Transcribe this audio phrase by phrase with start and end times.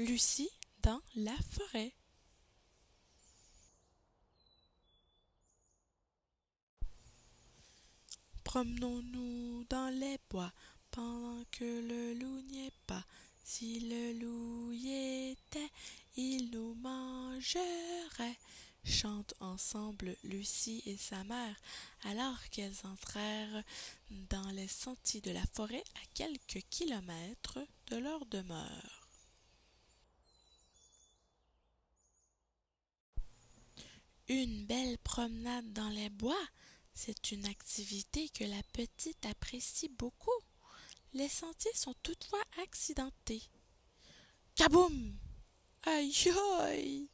[0.00, 0.48] Lucie
[0.84, 1.92] dans la forêt.
[8.44, 10.52] Promenons-nous dans les bois
[10.92, 13.04] pendant que le loup n'y est pas.
[13.42, 15.70] Si le loup y était,
[16.16, 18.38] il nous mangerait.
[18.84, 21.56] Chantent ensemble Lucie et sa mère
[22.04, 23.64] alors qu'elles entrèrent
[24.30, 27.58] dans les sentiers de la forêt à quelques kilomètres
[27.88, 28.97] de leur demeure.
[34.28, 36.48] Une belle promenade dans les bois,
[36.92, 40.30] c'est une activité que la petite apprécie beaucoup.
[41.14, 43.42] Les sentiers sont toutefois accidentés.
[44.54, 45.16] Kaboum!
[45.84, 46.12] Aïe
[46.60, 47.08] aïe!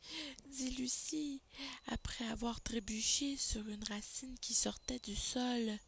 [0.47, 1.41] dit Lucie,
[1.87, 5.79] après avoir trébuché sur une racine qui sortait du sol.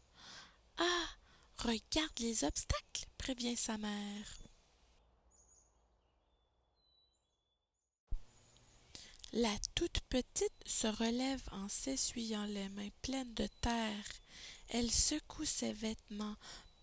[0.77, 1.07] Ah!
[1.57, 4.46] Regarde les obstacles, prévient sa mère.
[9.33, 14.05] La toute petite se relève en s'essuyant les mains pleines de terre.
[14.69, 16.37] Elle secoue ses vêtements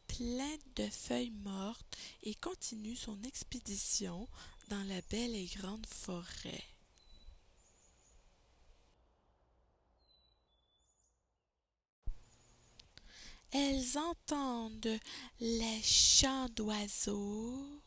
[0.06, 4.28] pleins de feuilles mortes et continue son expédition
[4.68, 6.64] dans la belle et grande forêt.
[13.52, 14.98] Elles entendent
[15.40, 17.80] les chants d'oiseaux,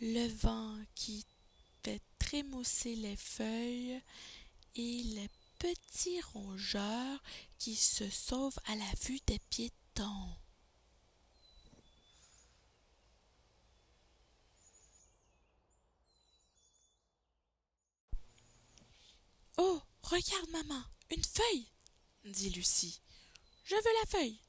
[0.00, 1.24] le vent qui
[2.32, 4.00] les feuilles
[4.76, 5.28] et les
[5.58, 7.22] petits rongeurs
[7.58, 10.36] qui se sauvent à la vue des piétons.
[19.56, 21.66] Oh, regarde, maman, une feuille,
[22.24, 23.00] dit Lucie.
[23.64, 24.40] Je veux la feuille.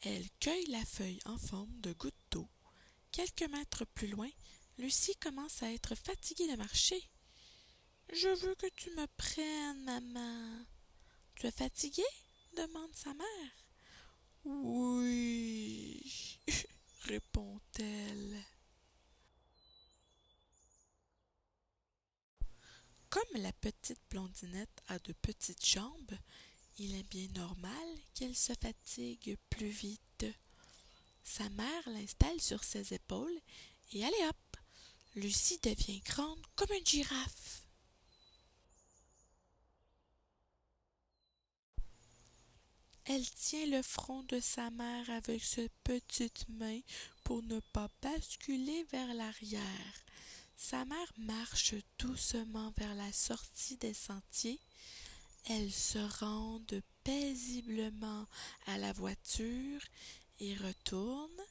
[0.00, 2.48] Elle cueille la feuille en forme de goutte d'eau.
[3.12, 4.30] Quelques mètres plus loin,
[4.82, 7.00] Lucie commence à être fatiguée de marcher.
[8.12, 10.66] Je veux que tu me prennes, maman.
[11.36, 12.02] Tu es fatiguée?
[12.56, 13.64] demande sa mère.
[14.44, 16.02] Oui,
[17.02, 18.44] répond-elle.
[23.08, 26.18] Comme la petite blondinette a de petites jambes,
[26.78, 30.26] il est bien normal qu'elle se fatigue plus vite.
[31.22, 33.40] Sa mère l'installe sur ses épaules
[33.92, 34.51] et allez hop,
[35.14, 37.62] Lucie devient grande comme une girafe.
[43.04, 46.80] Elle tient le front de sa mère avec ses petites mains
[47.24, 50.04] pour ne pas basculer vers l'arrière.
[50.56, 54.60] Sa mère marche doucement vers la sortie des sentiers.
[55.46, 58.26] Elles se rendent paisiblement
[58.66, 59.80] à la voiture
[60.38, 61.46] et retournent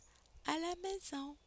[0.47, 1.37] à la maison.